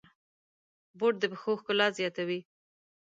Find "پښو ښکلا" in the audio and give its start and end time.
1.31-1.87